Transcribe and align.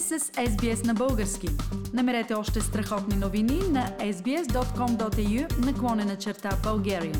сте 0.00 0.18
с 0.18 0.24
SBS 0.24 0.86
на 0.86 0.94
български. 0.94 1.48
Намерете 1.94 2.34
още 2.34 2.60
страхотни 2.60 3.16
новини 3.16 3.60
на 3.70 3.86
sbs.com.au 4.00 5.66
наклонена 5.66 6.16
черта 6.16 6.50
Bulgarian. 6.64 7.18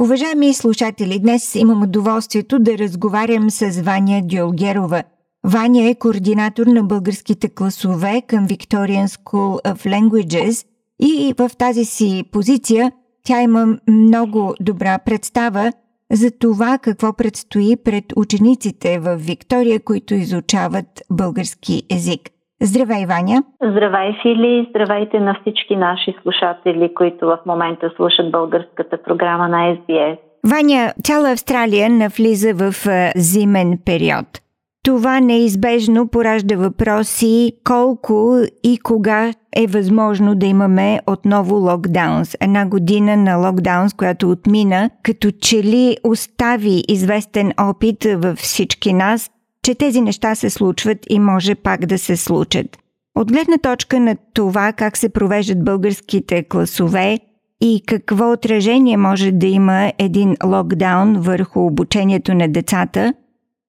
Уважаеми 0.00 0.54
слушатели, 0.54 1.18
днес 1.18 1.54
имам 1.54 1.82
удоволствието 1.82 2.58
да 2.58 2.78
разговарям 2.78 3.50
с 3.50 3.82
Ваня 3.82 4.22
Дюлгерова. 4.24 5.02
Ваня 5.44 5.88
е 5.88 5.94
координатор 5.94 6.66
на 6.66 6.82
българските 6.82 7.48
класове 7.48 8.22
към 8.26 8.48
Victorian 8.48 9.06
School 9.06 9.72
of 9.72 9.86
Languages 9.86 10.66
и 11.00 11.34
в 11.38 11.50
тази 11.58 11.84
си 11.84 12.24
позиция 12.32 12.92
тя 13.24 13.42
има 13.42 13.78
много 13.88 14.54
добра 14.60 14.98
представа 14.98 15.72
за 16.12 16.38
това 16.38 16.78
какво 16.82 17.16
предстои 17.16 17.76
пред 17.84 18.04
учениците 18.16 18.98
в 18.98 19.16
Виктория, 19.16 19.80
които 19.84 20.14
изучават 20.14 20.86
български 21.10 21.82
език. 21.90 22.20
Здравей, 22.62 23.06
Ваня! 23.06 23.42
Здравей, 23.62 24.12
Фили! 24.22 24.66
Здравейте 24.70 25.20
на 25.20 25.38
всички 25.40 25.76
наши 25.76 26.14
слушатели, 26.22 26.94
които 26.94 27.26
в 27.26 27.38
момента 27.46 27.90
слушат 27.96 28.30
българската 28.32 29.02
програма 29.02 29.48
на 29.48 29.76
SBS. 29.76 30.18
Ваня, 30.50 30.92
цяла 31.04 31.32
Австралия 31.32 31.90
навлиза 31.90 32.54
в 32.54 32.72
зимен 33.16 33.78
период– 33.84 34.26
това 34.82 35.20
неизбежно 35.20 36.08
поражда 36.08 36.56
въпроси 36.56 37.52
колко 37.64 38.40
и 38.62 38.78
кога 38.78 39.32
е 39.56 39.66
възможно 39.66 40.34
да 40.34 40.46
имаме 40.46 41.00
отново 41.06 41.54
локдаунс. 41.54 42.36
Една 42.40 42.66
година 42.66 43.16
на 43.16 43.36
локдаунс, 43.36 43.94
която 43.94 44.30
отмина, 44.30 44.90
като 45.02 45.30
че 45.30 45.62
ли 45.62 45.96
остави 46.04 46.84
известен 46.88 47.52
опит 47.60 48.06
във 48.14 48.38
всички 48.38 48.92
нас, 48.92 49.30
че 49.62 49.74
тези 49.74 50.00
неща 50.00 50.34
се 50.34 50.50
случват 50.50 50.98
и 51.10 51.18
може 51.18 51.54
пак 51.54 51.86
да 51.86 51.98
се 51.98 52.16
случат. 52.16 52.78
От 53.14 53.32
гледна 53.32 53.58
точка 53.58 54.00
на 54.00 54.16
това 54.34 54.72
как 54.72 54.96
се 54.96 55.08
провеждат 55.08 55.64
българските 55.64 56.42
класове 56.42 57.18
и 57.60 57.82
какво 57.86 58.32
отражение 58.32 58.96
може 58.96 59.32
да 59.32 59.46
има 59.46 59.92
един 59.98 60.36
локдаун 60.44 61.16
върху 61.20 61.60
обучението 61.66 62.34
на 62.34 62.48
децата– 62.48 63.14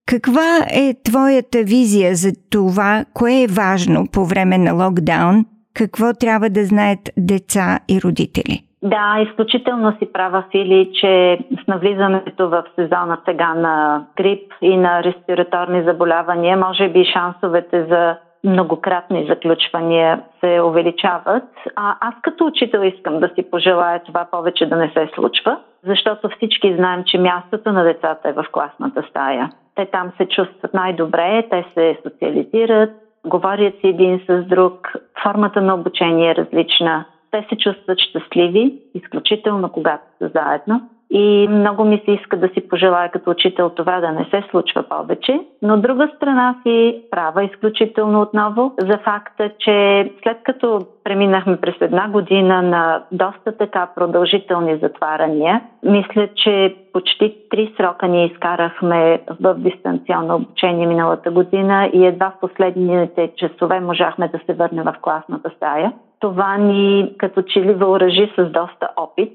каква 0.10 0.52
е 0.86 0.94
твоята 1.10 1.60
визия 1.74 2.12
за 2.16 2.32
това, 2.52 3.06
кое 3.14 3.34
е 3.44 3.54
важно 3.64 4.00
по 4.14 4.22
време 4.26 4.58
на 4.58 4.72
локдаун? 4.74 5.46
Какво 5.80 6.06
трябва 6.20 6.50
да 6.50 6.64
знаят 6.66 7.04
деца 7.18 7.80
и 7.94 7.96
родители? 8.06 8.56
Да, 8.84 9.26
изключително 9.30 9.98
си 10.00 10.14
права, 10.14 10.44
Фили, 10.52 10.92
че 10.94 11.40
с 11.64 11.68
навлизането 11.68 12.50
в 12.50 12.64
сезона 12.76 13.18
сега 13.26 13.54
на 13.54 14.06
грип 14.18 14.54
и 14.62 14.78
на 14.78 15.04
респираторни 15.04 15.84
заболявания, 15.84 16.58
може 16.58 16.90
би 16.90 17.12
шансовете 17.14 17.86
за 17.90 18.16
многократни 18.44 19.28
заключвания 19.30 20.22
се 20.40 20.62
увеличават. 20.62 21.50
А 21.76 21.96
аз 22.02 22.14
като 22.22 22.46
учител 22.46 22.80
искам 22.80 23.20
да 23.20 23.30
си 23.36 23.52
пожелая 23.52 24.04
това 24.04 24.28
повече 24.32 24.66
да 24.66 24.76
не 24.76 24.90
се 24.90 25.10
случва, 25.16 25.58
защото 25.88 26.30
всички 26.30 26.76
знаем, 26.76 27.04
че 27.06 27.18
мястото 27.18 27.72
на 27.72 27.84
децата 27.84 28.30
е 28.30 28.34
в 28.34 28.46
класната 28.52 29.04
стая. 29.10 29.50
Те 29.80 29.86
там 29.86 30.12
се 30.18 30.26
чувстват 30.26 30.74
най-добре, 30.74 31.48
те 31.50 31.66
се 31.74 31.98
социализират, 32.04 32.90
говорят 33.26 33.74
си 33.74 33.88
един 33.88 34.22
с 34.30 34.44
друг, 34.44 34.94
формата 35.24 35.62
на 35.62 35.76
обучение 35.76 36.32
е 36.32 36.36
различна. 36.36 37.06
Те 37.32 37.46
се 37.50 37.58
чувстват 37.58 38.00
щастливи, 38.00 38.82
изключително 38.94 39.72
когато 39.72 40.04
са 40.18 40.30
заедно. 40.36 40.90
И 41.12 41.48
много 41.50 41.86
ми 41.86 42.02
се 42.06 42.12
иска 42.12 42.38
да 42.38 42.48
си 42.48 42.68
пожелая 42.70 43.12
като 43.12 43.30
учител 43.30 43.70
това 43.70 44.00
да 44.00 44.12
не 44.12 44.26
се 44.26 44.44
случва 44.52 44.84
повече. 44.84 45.40
Но 45.62 45.74
от 45.74 45.82
друга 45.82 46.10
страна 46.16 46.56
си 46.64 47.04
права 47.12 47.44
изключително 47.44 48.22
отново 48.22 48.74
за 48.80 48.98
факта, 48.98 49.50
че 49.60 50.10
след 50.24 50.38
като 50.44 50.80
преминахме 51.04 51.58
през 51.58 51.76
една 51.82 52.10
година 52.10 52.62
на 52.62 53.04
доста 53.12 53.58
така 53.58 53.90
продължителни 53.96 54.78
затварания, 54.78 55.62
мисля, 55.84 56.28
че 56.36 56.76
почти 56.94 57.36
три 57.50 57.74
срока 57.78 58.08
ни 58.08 58.26
изкарахме 58.26 59.22
в 59.40 59.54
дистанционно 59.54 60.36
обучение 60.36 60.88
миналата 60.88 61.32
година 61.32 61.90
и 61.94 62.06
едва 62.06 62.30
в 62.30 62.40
последните 62.40 63.32
часове 63.38 63.80
можахме 63.80 64.28
да 64.28 64.40
се 64.46 64.54
върнем 64.54 64.84
в 64.84 64.96
класната 65.02 65.50
стая. 65.56 65.94
Това 66.20 66.58
ни 66.58 67.14
като 67.18 67.42
че 67.42 67.62
ли 67.62 67.74
въоръжи 67.74 68.32
с 68.38 68.46
доста 68.46 68.90
опит 68.98 69.34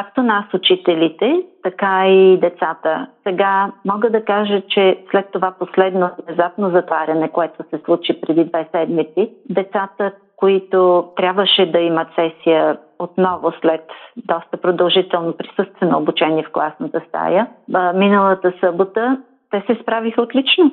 както 0.00 0.22
нас, 0.22 0.44
учителите, 0.54 1.42
така 1.62 2.08
и 2.08 2.38
децата. 2.38 3.06
Сега 3.22 3.72
мога 3.84 4.10
да 4.10 4.24
кажа, 4.24 4.62
че 4.68 5.04
след 5.10 5.26
това 5.32 5.54
последно 5.58 6.10
внезапно 6.26 6.70
затваряне, 6.70 7.28
което 7.28 7.64
се 7.70 7.82
случи 7.84 8.20
преди 8.20 8.44
две 8.44 8.68
седмици, 8.72 9.30
децата, 9.50 10.12
които 10.36 11.08
трябваше 11.16 11.66
да 11.66 11.78
имат 11.78 12.08
сесия 12.14 12.78
отново 12.98 13.52
след 13.60 13.84
доста 14.16 14.56
продължително 14.56 15.32
присъствено 15.32 15.98
обучение 15.98 16.42
в 16.42 16.52
класната 16.52 17.00
стая, 17.08 17.46
миналата 17.94 18.52
събота, 18.60 19.18
те 19.50 19.62
се 19.66 19.82
справиха 19.82 20.22
отлично. 20.22 20.72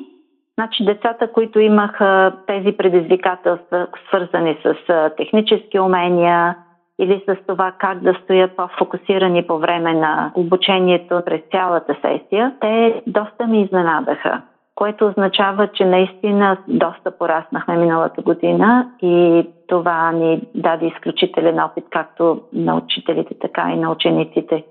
Значи 0.59 0.85
децата, 0.85 1.31
които 1.31 1.59
имаха 1.59 2.33
тези 2.47 2.71
предизвикателства, 2.71 3.87
свързани 4.07 4.57
с 4.63 4.75
технически 5.17 5.79
умения, 5.79 6.55
или 6.99 7.23
с 7.29 7.37
това 7.47 7.73
как 7.77 7.99
да 7.99 8.13
стоят 8.23 8.55
по-фокусирани 8.55 9.47
по 9.47 9.57
време 9.57 9.93
на 9.93 10.31
обучението 10.35 11.21
през 11.25 11.41
цялата 11.51 11.95
сесия, 12.01 12.55
те 12.61 13.01
доста 13.07 13.47
ми 13.47 13.61
изненадаха 13.61 14.41
което 14.77 15.07
означава, 15.07 15.67
че 15.67 15.85
наистина 15.85 16.57
доста 16.67 17.17
пораснахме 17.17 17.77
миналата 17.77 18.21
година 18.21 18.91
и 19.01 19.47
това 19.67 20.11
ни 20.11 20.41
даде 20.55 20.85
изключителен 20.85 21.59
опит 21.59 21.83
както 21.89 22.41
на 22.53 22.77
учителите, 22.77 23.35
така 23.41 23.71
и 23.73 23.79
на 23.79 23.91
учениците. 23.91 24.63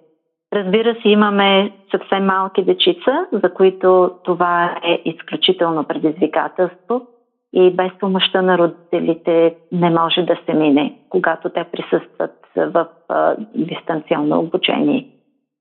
Разбира 0.52 0.94
се, 0.94 1.08
имаме 1.08 1.72
съвсем 1.90 2.24
малки 2.24 2.64
дечица, 2.64 3.26
за 3.32 3.54
които 3.54 4.10
това 4.24 4.76
е 4.84 5.02
изключително 5.04 5.84
предизвикателство, 5.84 7.06
и 7.52 7.70
без 7.70 7.92
помощта 8.00 8.42
на 8.42 8.58
родителите 8.58 9.56
не 9.72 9.90
може 9.90 10.22
да 10.22 10.36
се 10.46 10.54
мине, 10.54 10.98
когато 11.08 11.48
те 11.48 11.64
присъстват 11.64 12.32
в 12.56 12.86
а, 13.08 13.36
дистанционно 13.54 14.38
обучение. 14.38 15.06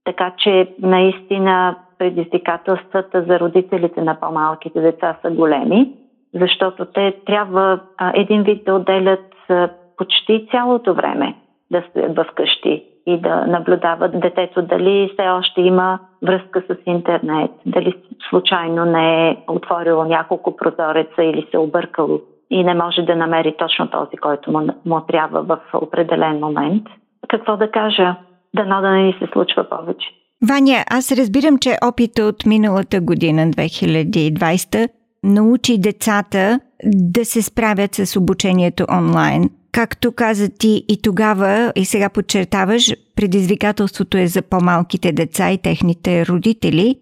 Така 0.03 0.33
че 0.37 0.67
наистина 0.79 1.75
предизвикателствата 1.97 3.25
за 3.27 3.39
родителите 3.39 4.01
на 4.01 4.19
по-малките 4.19 4.81
деца 4.81 5.17
са 5.21 5.31
големи, 5.31 5.93
защото 6.33 6.85
те 6.85 7.15
трябва 7.25 7.79
а, 7.97 8.11
един 8.15 8.43
вид 8.43 8.65
да 8.65 8.73
отделят 8.73 9.35
а, 9.49 9.69
почти 9.97 10.47
цялото 10.51 10.93
време 10.93 11.35
да 11.71 11.83
стоят 11.89 12.15
в 12.15 12.25
къщи 12.35 12.94
и 13.07 13.21
да 13.21 13.45
наблюдават 13.47 14.19
детето 14.19 14.61
дали 14.61 15.09
все 15.13 15.29
още 15.29 15.61
има 15.61 15.99
връзка 16.23 16.63
с 16.69 16.75
интернет, 16.85 17.51
дали 17.65 17.93
случайно 18.29 18.85
не 18.85 19.29
е 19.29 19.37
отворило 19.47 20.05
няколко 20.05 20.55
прозореца 20.55 21.23
или 21.23 21.47
се 21.51 21.57
объркало 21.57 22.19
и 22.49 22.63
не 22.63 22.73
може 22.73 23.01
да 23.01 23.15
намери 23.15 23.55
точно 23.57 23.89
този, 23.89 24.17
който 24.17 24.51
му, 24.51 24.67
му 24.85 25.01
трябва 25.01 25.43
в 25.43 25.59
определен 25.73 26.39
момент. 26.39 26.83
Какво 27.27 27.57
да 27.57 27.71
кажа? 27.71 28.15
Дано 28.55 28.81
да 28.81 28.89
не 28.89 29.03
ни 29.03 29.15
се 29.19 29.27
случва 29.33 29.69
повече. 29.69 30.07
Ваня, 30.49 30.83
аз 30.91 31.11
разбирам, 31.11 31.57
че 31.57 31.77
опита 31.89 32.23
от 32.23 32.45
миналата 32.45 33.01
година, 33.01 33.41
2020, 33.41 34.89
научи 35.23 35.77
децата 35.81 36.59
да 36.85 37.25
се 37.25 37.41
справят 37.41 37.95
с 37.95 38.19
обучението 38.19 38.85
онлайн. 38.97 39.49
Както 39.75 40.11
каза 40.11 40.49
ти 40.49 40.85
и 40.89 41.01
тогава, 41.01 41.73
и 41.75 41.85
сега 41.85 42.09
подчертаваш, 42.09 42.93
предизвикателството 43.15 44.17
е 44.17 44.27
за 44.27 44.41
по-малките 44.41 45.11
деца 45.11 45.51
и 45.51 45.57
техните 45.57 46.25
родители, 46.25 46.95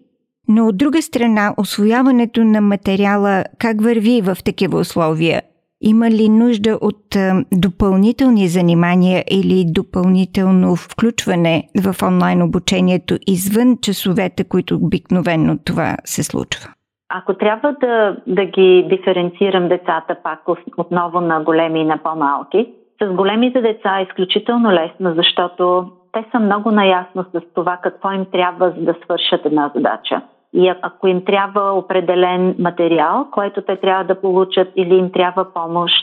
но 0.48 0.66
от 0.66 0.76
друга 0.76 1.02
страна, 1.02 1.54
освояването 1.56 2.44
на 2.44 2.60
материала 2.60 3.44
как 3.58 3.82
върви 3.82 4.20
в 4.20 4.38
такива 4.44 4.78
условия? 4.78 5.42
Има 5.80 6.10
ли 6.10 6.28
нужда 6.28 6.78
от 6.80 7.16
а, 7.16 7.44
допълнителни 7.52 8.48
занимания 8.48 9.24
или 9.30 9.64
допълнително 9.68 10.76
включване 10.76 11.68
в 11.82 11.96
онлайн 12.02 12.42
обучението 12.42 13.18
извън 13.26 13.78
часовете, 13.82 14.44
които 14.44 14.74
обикновено 14.76 15.58
това 15.64 15.96
се 16.04 16.22
случва? 16.22 16.73
Ако 17.08 17.34
трябва 17.34 17.72
да, 17.72 18.16
да 18.26 18.44
ги 18.44 18.86
диференцирам 18.88 19.68
децата 19.68 20.16
пак 20.22 20.40
отново 20.76 21.20
на 21.20 21.40
големи 21.40 21.80
и 21.80 21.84
на 21.84 21.98
по-малки, 21.98 22.72
с 23.02 23.06
големите 23.06 23.60
деца 23.60 23.98
е 23.98 24.02
изключително 24.02 24.72
лесно, 24.72 25.14
защото 25.14 25.90
те 26.12 26.24
са 26.32 26.40
много 26.40 26.70
наясно 26.70 27.24
с 27.34 27.40
това 27.54 27.78
какво 27.82 28.12
им 28.12 28.26
трябва 28.32 28.70
за 28.70 28.80
да 28.84 28.94
свършат 29.04 29.46
една 29.46 29.70
задача. 29.74 30.22
И 30.52 30.74
ако 30.82 31.06
им 31.06 31.24
трябва 31.24 31.72
определен 31.72 32.56
материал, 32.58 33.28
който 33.32 33.62
те 33.62 33.76
трябва 33.76 34.04
да 34.04 34.20
получат 34.20 34.68
или 34.76 34.94
им 34.94 35.12
трябва 35.12 35.52
помощ, 35.54 35.94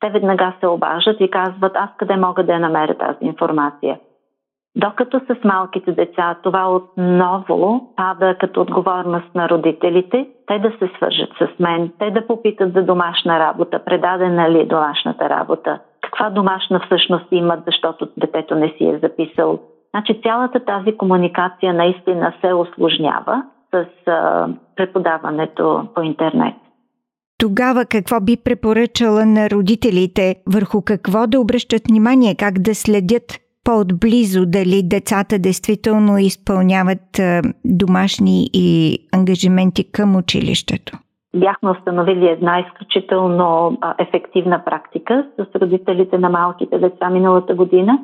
те 0.00 0.10
веднага 0.10 0.52
се 0.60 0.66
обаждат 0.66 1.16
и 1.20 1.30
казват 1.30 1.72
аз 1.74 1.90
къде 1.96 2.16
мога 2.16 2.44
да 2.44 2.52
я 2.52 2.60
намеря 2.60 2.94
тази 2.94 3.24
информация. 3.24 3.98
Докато 4.76 5.20
с 5.20 5.44
малките 5.44 5.92
деца 5.92 6.38
това 6.42 6.68
отново 6.68 7.92
пада 7.96 8.36
като 8.40 8.60
отговорност 8.60 9.34
на 9.34 9.48
родителите, 9.48 10.28
те 10.46 10.58
да 10.58 10.70
се 10.70 10.90
свържат 10.96 11.30
с 11.38 11.58
мен, 11.58 11.92
те 11.98 12.10
да 12.10 12.26
попитат 12.26 12.72
за 12.72 12.82
домашна 12.82 13.38
работа, 13.38 13.84
предадена 13.84 14.50
ли 14.50 14.60
е 14.60 14.66
домашната 14.66 15.28
работа, 15.28 15.78
каква 16.00 16.30
домашна 16.30 16.80
всъщност 16.86 17.24
имат, 17.30 17.60
защото 17.66 18.08
детето 18.16 18.54
не 18.54 18.68
си 18.68 18.84
е 18.84 18.98
записал. 18.98 19.58
Значи 19.90 20.20
цялата 20.22 20.64
тази 20.64 20.96
комуникация 20.96 21.74
наистина 21.74 22.32
се 22.40 22.52
осложнява 22.52 23.42
с 23.74 23.86
а, 24.10 24.48
преподаването 24.76 25.88
по 25.94 26.02
интернет. 26.02 26.54
Тогава 27.38 27.84
какво 27.84 28.20
би 28.20 28.36
препоръчала 28.44 29.26
на 29.26 29.50
родителите, 29.50 30.34
върху 30.54 30.82
какво 30.84 31.26
да 31.26 31.40
обръщат 31.40 31.82
внимание, 31.90 32.34
как 32.34 32.58
да 32.58 32.74
следят 32.74 33.42
по-отблизо 33.64 34.46
дали 34.46 34.82
децата 34.84 35.38
действително 35.38 36.18
изпълняват 36.18 37.20
домашни 37.64 38.50
и 38.52 38.98
ангажименти 39.14 39.92
към 39.92 40.16
училището? 40.16 40.98
Бяхме 41.36 41.70
установили 41.70 42.26
една 42.28 42.60
изключително 42.60 43.78
ефективна 43.98 44.64
практика 44.64 45.26
с 45.38 45.60
родителите 45.60 46.18
на 46.18 46.28
малките 46.28 46.78
деца 46.78 47.10
миналата 47.10 47.54
година. 47.54 47.98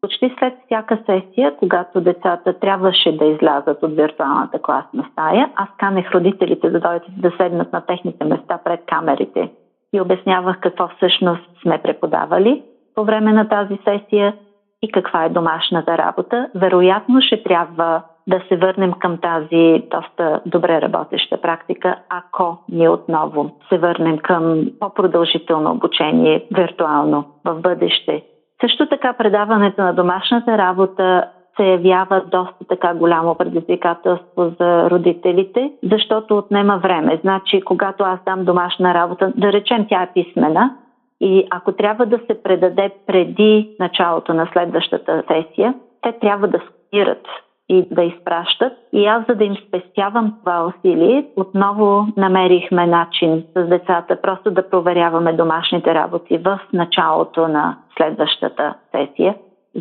Почти 0.00 0.34
след 0.38 0.54
всяка 0.66 0.98
сесия, 1.06 1.56
когато 1.56 2.00
децата 2.00 2.58
трябваше 2.60 3.16
да 3.16 3.24
излязат 3.24 3.82
от 3.82 3.96
виртуалната 3.96 4.58
класна 4.62 5.08
стая, 5.12 5.50
аз 5.54 5.68
канех 5.78 6.10
родителите 6.10 6.70
да 6.70 6.80
дойдат 6.80 7.02
да 7.18 7.32
седнат 7.36 7.72
на 7.72 7.80
техните 7.80 8.24
места 8.24 8.58
пред 8.64 8.80
камерите 8.86 9.50
и 9.92 10.00
обяснявах 10.00 10.60
какво 10.60 10.88
всъщност 10.88 11.42
сме 11.62 11.78
преподавали 11.82 12.62
по 12.94 13.04
време 13.04 13.32
на 13.32 13.48
тази 13.48 13.78
сесия 13.84 14.34
и 14.82 14.92
каква 14.92 15.24
е 15.24 15.28
домашната 15.28 15.98
работа. 15.98 16.48
Вероятно 16.54 17.20
ще 17.20 17.42
трябва 17.42 18.02
да 18.28 18.40
се 18.48 18.56
върнем 18.56 18.92
към 18.92 19.18
тази 19.18 19.82
доста 19.90 20.40
добре 20.46 20.80
работеща 20.80 21.40
практика, 21.40 21.96
ако 22.08 22.58
ние 22.68 22.88
отново 22.88 23.50
се 23.68 23.78
върнем 23.78 24.18
към 24.18 24.64
по-продължително 24.80 25.70
обучение 25.70 26.46
виртуално 26.54 27.24
в 27.44 27.60
бъдеще. 27.60 28.22
Също 28.60 28.88
така 28.88 29.12
предаването 29.12 29.82
на 29.82 29.92
домашната 29.92 30.58
работа 30.58 31.24
се 31.56 31.64
явява 31.64 32.22
доста 32.30 32.64
така 32.68 32.94
голямо 32.94 33.34
предизвикателство 33.34 34.52
за 34.60 34.90
родителите, 34.90 35.72
защото 35.82 36.38
отнема 36.38 36.78
време. 36.78 37.18
Значи, 37.20 37.60
когато 37.60 38.04
аз 38.04 38.18
дам 38.26 38.44
домашна 38.44 38.94
работа, 38.94 39.32
да 39.36 39.52
речем 39.52 39.86
тя 39.88 40.02
е 40.02 40.12
писмена, 40.14 40.76
и 41.20 41.46
ако 41.50 41.72
трябва 41.72 42.06
да 42.06 42.18
се 42.18 42.42
предаде 42.42 42.90
преди 43.06 43.76
началото 43.80 44.34
на 44.34 44.48
следващата 44.52 45.22
сесия, 45.28 45.74
те 46.02 46.12
трябва 46.12 46.48
да 46.48 46.58
сканират 46.58 47.26
и 47.68 47.86
да 47.90 48.02
изпращат. 48.02 48.72
И 48.92 49.06
аз, 49.06 49.26
за 49.28 49.34
да 49.34 49.44
им 49.44 49.56
спестявам 49.68 50.34
това 50.40 50.66
усилие, 50.66 51.26
отново 51.36 52.06
намерихме 52.16 52.86
начин 52.86 53.44
с 53.56 53.66
децата 53.66 54.20
просто 54.22 54.50
да 54.50 54.70
проверяваме 54.70 55.32
домашните 55.32 55.94
работи 55.94 56.38
в 56.38 56.60
началото 56.72 57.48
на 57.48 57.76
следващата 57.96 58.74
сесия, 58.90 59.34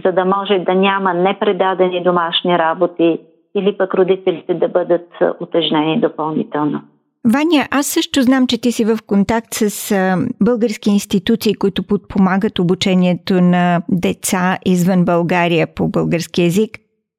за 0.06 0.12
да 0.12 0.26
може 0.26 0.60
да 0.60 0.76
няма 0.76 1.14
непредадени 1.14 2.04
домашни 2.04 2.58
работи 2.58 3.20
или 3.56 3.78
пък 3.78 3.94
родителите 3.94 4.54
да 4.54 4.68
бъдат 4.68 5.10
утежнени 5.40 6.00
допълнително. 6.00 6.82
Ваня, 7.26 7.68
аз 7.72 7.86
също 7.88 8.22
знам, 8.22 8.48
че 8.48 8.62
ти 8.62 8.72
си 8.72 8.86
в 8.86 8.98
контакт 9.08 9.54
с 9.54 9.92
а, 9.92 10.18
български 10.44 10.90
институции, 10.90 11.56
които 11.56 11.88
подпомагат 11.88 12.60
обучението 12.60 13.34
на 13.42 13.82
деца 13.90 14.58
извън 14.66 15.06
България 15.06 15.68
по 15.76 15.90
български 15.90 16.42
язик. 16.42 16.72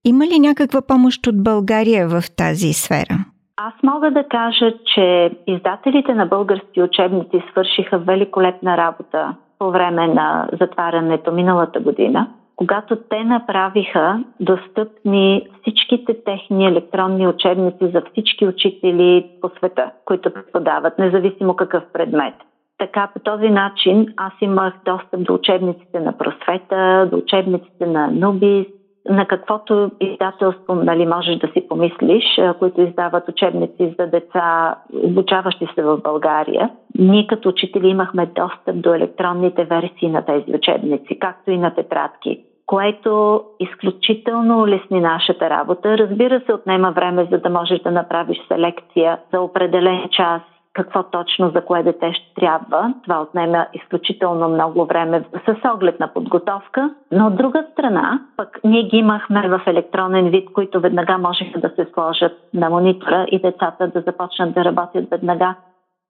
Има 0.04 0.24
ли 0.26 0.38
някаква 0.38 0.80
помощ 0.86 1.26
от 1.26 1.42
България 1.42 2.08
в 2.08 2.22
тази 2.36 2.72
сфера? 2.72 3.14
Аз 3.56 3.74
мога 3.82 4.10
да 4.10 4.24
кажа, 4.28 4.72
че 4.94 5.30
издателите 5.46 6.14
на 6.14 6.26
български 6.26 6.82
учебници 6.82 7.42
свършиха 7.50 7.98
великолепна 7.98 8.76
работа 8.76 9.36
по 9.58 9.70
време 9.70 10.08
на 10.08 10.48
затварянето 10.60 11.32
миналата 11.32 11.80
година 11.80 12.28
когато 12.60 12.96
те 12.96 13.24
направиха 13.24 14.24
достъпни 14.40 15.48
всичките 15.60 16.24
техни 16.24 16.66
електронни 16.66 17.28
учебници 17.28 17.90
за 17.92 18.02
всички 18.10 18.46
учители 18.46 19.26
по 19.40 19.50
света, 19.58 19.90
които 20.04 20.34
преподават, 20.34 20.98
независимо 20.98 21.56
какъв 21.56 21.82
предмет. 21.92 22.34
Така 22.78 23.08
по 23.14 23.20
този 23.20 23.48
начин 23.48 24.06
аз 24.16 24.32
имах 24.40 24.74
достъп 24.84 25.22
до 25.22 25.34
учебниците 25.34 26.00
на 26.00 26.18
просвета, 26.18 27.08
до 27.10 27.16
учебниците 27.16 27.86
на 27.86 28.10
Нубис, 28.10 28.66
на 29.08 29.26
каквото 29.26 29.90
издателство 30.00 30.74
нали, 30.74 31.06
можеш 31.06 31.36
да 31.36 31.46
си 31.46 31.68
помислиш, 31.68 32.24
които 32.58 32.82
издават 32.82 33.28
учебници 33.28 33.94
за 33.98 34.06
деца, 34.06 34.74
обучаващи 35.04 35.66
се 35.74 35.82
в 35.82 36.00
България. 36.04 36.70
Ние 36.98 37.26
като 37.26 37.48
учители 37.48 37.88
имахме 37.88 38.26
достъп 38.26 38.80
до 38.82 38.94
електронните 38.94 39.64
версии 39.64 40.08
на 40.08 40.24
тези 40.24 40.54
учебници, 40.54 41.18
както 41.18 41.50
и 41.50 41.58
на 41.58 41.74
тетрадки 41.74 42.44
което 42.70 43.42
изключително 43.60 44.58
улесни 44.58 45.00
нашата 45.00 45.50
работа. 45.50 45.98
Разбира 45.98 46.40
се, 46.40 46.52
отнема 46.52 46.90
време, 46.92 47.28
за 47.30 47.38
да 47.38 47.50
можеш 47.50 47.80
да 47.80 47.90
направиш 47.90 48.38
селекция 48.48 49.18
за 49.32 49.40
определен 49.40 50.08
час, 50.10 50.42
какво 50.74 51.02
точно 51.02 51.50
за 51.54 51.64
кое 51.64 51.82
дете 51.82 52.12
ще 52.12 52.34
трябва. 52.40 52.94
Това 53.02 53.20
отнема 53.20 53.66
изключително 53.74 54.48
много 54.48 54.84
време 54.84 55.24
с 55.46 55.70
оглед 55.74 56.00
на 56.00 56.12
подготовка. 56.12 56.94
Но 57.12 57.26
от 57.26 57.36
друга 57.36 57.66
страна, 57.72 58.20
пък 58.36 58.60
ние 58.64 58.82
ги 58.82 58.96
имахме 58.96 59.48
в 59.48 59.60
електронен 59.66 60.30
вид, 60.30 60.52
които 60.52 60.80
веднага 60.80 61.18
можеха 61.18 61.60
да 61.60 61.68
се 61.68 61.86
сложат 61.94 62.32
на 62.54 62.70
монитора 62.70 63.26
и 63.30 63.38
децата 63.38 63.88
да 63.88 64.00
започнат 64.00 64.54
да 64.54 64.64
работят 64.64 65.10
веднага. 65.10 65.54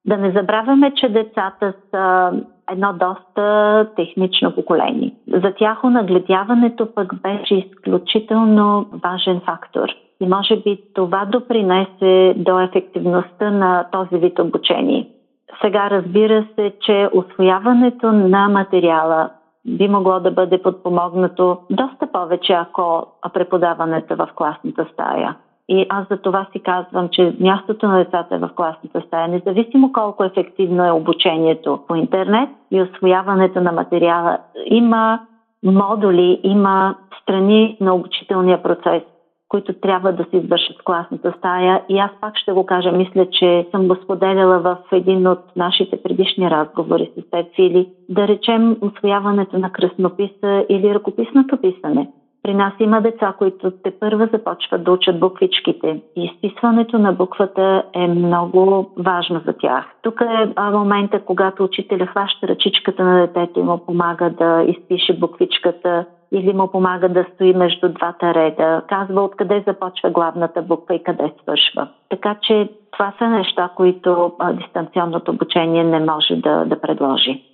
Да 0.05 0.17
не 0.17 0.31
забравяме, 0.31 0.93
че 0.95 1.09
децата 1.09 1.73
са 1.91 2.31
едно 2.71 2.93
доста 2.93 3.87
технично 3.95 4.55
поколение. 4.55 5.13
За 5.33 5.53
тях 5.53 5.83
нагледяването 5.83 6.93
пък 6.95 7.21
беше 7.21 7.55
изключително 7.55 8.85
важен 9.03 9.41
фактор. 9.45 9.89
И 10.21 10.27
може 10.27 10.55
би 10.55 10.83
това 10.93 11.25
допринесе 11.25 12.33
до 12.37 12.59
ефективността 12.59 13.51
на 13.51 13.85
този 13.91 14.17
вид 14.17 14.39
обучение. 14.39 15.07
Сега 15.61 15.89
разбира 15.89 16.45
се, 16.55 16.73
че 16.81 17.09
освояването 17.13 18.11
на 18.11 18.49
материала 18.49 19.29
би 19.65 19.87
могло 19.87 20.19
да 20.19 20.31
бъде 20.31 20.61
подпомогнато 20.61 21.57
доста 21.69 22.07
повече, 22.11 22.53
ако 22.53 23.05
преподаването 23.33 24.15
в 24.15 24.29
класната 24.35 24.87
стая. 24.93 25.35
И 25.73 25.85
аз 25.89 26.07
за 26.11 26.17
това 26.17 26.47
си 26.51 26.59
казвам, 26.59 27.09
че 27.11 27.35
мястото 27.39 27.87
на 27.87 27.97
децата 27.97 28.35
е 28.35 28.37
в 28.37 28.49
класната 28.55 29.01
стая, 29.07 29.27
независимо 29.27 29.93
колко 29.93 30.23
ефективно 30.23 30.85
е 30.85 30.91
обучението 30.91 31.79
по 31.87 31.95
интернет 31.95 32.49
и 32.71 32.81
освояването 32.81 33.61
на 33.61 33.71
материала. 33.71 34.37
Има 34.65 35.19
модули, 35.63 36.39
има 36.43 36.95
страни 37.21 37.77
на 37.81 37.95
обучителния 37.95 38.63
процес, 38.63 39.03
които 39.49 39.73
трябва 39.73 40.11
да 40.11 40.25
се 40.29 40.37
извършат 40.37 40.77
в 40.81 40.83
класната 40.83 41.33
стая. 41.37 41.81
И 41.89 41.99
аз 41.99 42.11
пак 42.21 42.37
ще 42.37 42.51
го 42.51 42.65
кажа, 42.65 42.91
мисля, 42.91 43.27
че 43.31 43.67
съм 43.71 43.87
го 43.87 43.95
споделяла 43.95 44.59
в 44.59 44.77
един 44.91 45.27
от 45.27 45.55
нашите 45.55 46.03
предишни 46.03 46.49
разговори 46.49 47.11
с 47.17 47.29
теб, 47.29 47.55
Фили. 47.55 47.89
Да 48.09 48.27
речем 48.27 48.77
освояването 48.81 49.59
на 49.59 49.71
кръснописа 49.71 50.65
или 50.69 50.93
ръкописното 50.93 51.57
писане– 51.57 52.09
при 52.43 52.53
нас 52.53 52.73
има 52.79 53.01
деца, 53.01 53.33
които 53.37 53.71
те 53.71 53.91
първа 53.99 54.29
започват 54.33 54.83
да 54.83 54.91
учат 54.91 55.19
буквичките 55.19 56.01
и 56.15 56.25
изписването 56.25 56.97
на 56.97 57.13
буквата 57.13 57.83
е 57.93 58.07
много 58.07 58.91
важно 58.97 59.41
за 59.45 59.53
тях. 59.53 59.85
Тук 60.01 60.21
е 60.21 60.61
момента, 60.71 61.19
когато 61.19 61.63
учителя 61.63 62.05
хваща 62.05 62.47
ръчичката 62.47 63.03
на 63.03 63.27
детето 63.27 63.59
и 63.59 63.63
му 63.63 63.85
помага 63.85 64.29
да 64.29 64.63
изпише 64.67 65.19
буквичката 65.19 66.05
или 66.31 66.53
му 66.53 66.71
помага 66.71 67.09
да 67.09 67.25
стои 67.33 67.53
между 67.53 67.89
двата 67.89 68.33
реда, 68.33 68.81
казва 68.87 69.21
откъде 69.21 69.63
започва 69.67 70.09
главната 70.09 70.61
буква 70.61 70.95
и 70.95 71.03
къде 71.03 71.33
свършва. 71.41 71.87
Така 72.09 72.35
че 72.41 72.69
това 72.91 73.13
са 73.17 73.27
неща, 73.27 73.69
които 73.75 74.31
дистанционното 74.53 75.31
обучение 75.31 75.83
не 75.83 75.99
може 75.99 76.35
да, 76.35 76.65
да 76.65 76.81
предложи. 76.81 77.50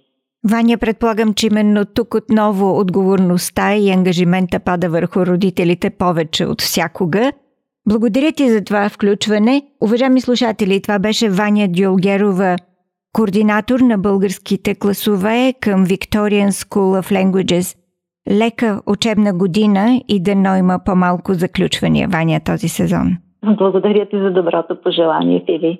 Ваня, 0.49 0.77
предполагам, 0.77 1.33
че 1.33 1.47
именно 1.47 1.85
тук 1.85 2.13
отново 2.13 2.79
отговорността 2.79 3.75
и 3.75 3.91
ангажимента 3.91 4.59
пада 4.59 4.89
върху 4.89 5.25
родителите 5.25 5.89
повече 5.89 6.45
от 6.45 6.61
всякога. 6.61 7.31
Благодаря 7.89 8.31
ти 8.31 8.49
за 8.49 8.63
това 8.63 8.89
включване. 8.89 9.61
Уважаеми 9.81 10.21
слушатели, 10.21 10.81
това 10.81 10.99
беше 10.99 11.29
Ваня 11.29 11.67
Дюлгерова, 11.67 12.55
координатор 13.13 13.79
на 13.79 13.97
българските 13.97 14.75
класове 14.75 15.53
към 15.61 15.85
Victorian 15.85 16.49
School 16.49 17.01
of 17.01 17.11
Languages. 17.11 17.77
Лека 18.31 18.81
учебна 18.85 19.33
година 19.33 20.01
и 20.07 20.23
дано 20.23 20.55
има 20.55 20.79
по-малко 20.85 21.33
заключвания, 21.33 22.07
Ваня, 22.07 22.39
този 22.45 22.69
сезон. 22.69 23.17
Благодаря 23.57 24.09
ти 24.09 24.17
за 24.17 24.31
доброто 24.31 24.81
пожелание, 24.83 25.43
Фили. 25.45 25.79